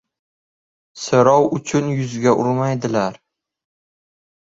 •So‘rov 1.01 1.45
uchun 1.57 1.91
yuzga 1.97 2.33
urmaydilar. 2.45 3.21